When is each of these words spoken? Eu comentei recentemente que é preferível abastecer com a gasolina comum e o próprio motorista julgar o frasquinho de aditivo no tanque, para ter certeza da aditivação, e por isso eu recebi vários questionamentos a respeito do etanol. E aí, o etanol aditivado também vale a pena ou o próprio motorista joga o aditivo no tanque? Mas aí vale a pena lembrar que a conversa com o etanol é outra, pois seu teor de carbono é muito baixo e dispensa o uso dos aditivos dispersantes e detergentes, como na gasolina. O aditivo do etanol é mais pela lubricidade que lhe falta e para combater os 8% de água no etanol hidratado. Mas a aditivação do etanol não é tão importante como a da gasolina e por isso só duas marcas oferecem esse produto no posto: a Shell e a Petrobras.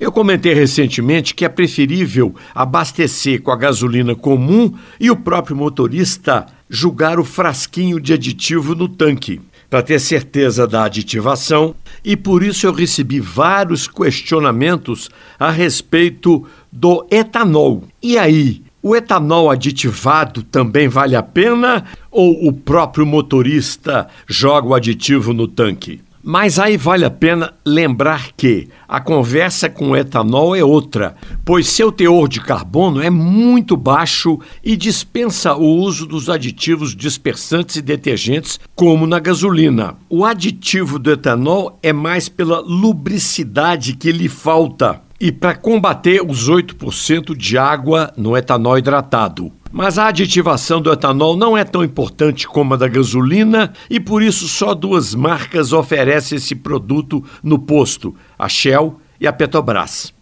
Eu 0.00 0.10
comentei 0.10 0.54
recentemente 0.54 1.34
que 1.34 1.44
é 1.44 1.48
preferível 1.48 2.34
abastecer 2.54 3.42
com 3.42 3.50
a 3.50 3.56
gasolina 3.56 4.14
comum 4.14 4.72
e 4.98 5.10
o 5.10 5.16
próprio 5.16 5.54
motorista 5.54 6.46
julgar 6.70 7.20
o 7.20 7.24
frasquinho 7.24 8.00
de 8.00 8.14
aditivo 8.14 8.74
no 8.74 8.88
tanque, 8.88 9.42
para 9.68 9.82
ter 9.82 9.98
certeza 9.98 10.66
da 10.66 10.84
aditivação, 10.84 11.74
e 12.02 12.16
por 12.16 12.42
isso 12.42 12.66
eu 12.66 12.72
recebi 12.72 13.20
vários 13.20 13.86
questionamentos 13.86 15.10
a 15.38 15.50
respeito 15.50 16.46
do 16.72 17.06
etanol. 17.10 17.84
E 18.02 18.16
aí, 18.16 18.62
o 18.82 18.96
etanol 18.96 19.50
aditivado 19.50 20.42
também 20.42 20.88
vale 20.88 21.14
a 21.14 21.22
pena 21.22 21.84
ou 22.10 22.48
o 22.48 22.54
próprio 22.54 23.04
motorista 23.04 24.08
joga 24.26 24.68
o 24.68 24.74
aditivo 24.74 25.34
no 25.34 25.46
tanque? 25.46 26.00
Mas 26.22 26.58
aí 26.58 26.76
vale 26.76 27.04
a 27.06 27.10
pena 27.10 27.54
lembrar 27.64 28.32
que 28.36 28.68
a 28.86 29.00
conversa 29.00 29.70
com 29.70 29.90
o 29.90 29.96
etanol 29.96 30.54
é 30.54 30.62
outra, 30.62 31.16
pois 31.44 31.66
seu 31.66 31.90
teor 31.90 32.28
de 32.28 32.40
carbono 32.40 33.00
é 33.00 33.08
muito 33.08 33.74
baixo 33.74 34.38
e 34.62 34.76
dispensa 34.76 35.54
o 35.54 35.64
uso 35.64 36.06
dos 36.06 36.28
aditivos 36.28 36.94
dispersantes 36.94 37.76
e 37.76 37.82
detergentes, 37.82 38.60
como 38.74 39.06
na 39.06 39.18
gasolina. 39.18 39.96
O 40.10 40.24
aditivo 40.24 40.98
do 40.98 41.10
etanol 41.10 41.78
é 41.82 41.92
mais 41.92 42.28
pela 42.28 42.60
lubricidade 42.60 43.94
que 43.94 44.12
lhe 44.12 44.28
falta 44.28 45.00
e 45.18 45.32
para 45.32 45.54
combater 45.54 46.22
os 46.22 46.50
8% 46.50 47.36
de 47.36 47.56
água 47.56 48.12
no 48.16 48.36
etanol 48.36 48.78
hidratado. 48.78 49.52
Mas 49.72 49.98
a 49.98 50.08
aditivação 50.08 50.80
do 50.80 50.92
etanol 50.92 51.36
não 51.36 51.56
é 51.56 51.62
tão 51.62 51.84
importante 51.84 52.46
como 52.46 52.74
a 52.74 52.76
da 52.76 52.88
gasolina 52.88 53.72
e 53.88 54.00
por 54.00 54.20
isso 54.20 54.48
só 54.48 54.74
duas 54.74 55.14
marcas 55.14 55.72
oferecem 55.72 56.36
esse 56.36 56.56
produto 56.56 57.24
no 57.42 57.58
posto: 57.58 58.14
a 58.36 58.48
Shell 58.48 59.00
e 59.20 59.28
a 59.28 59.32
Petrobras. 59.32 60.12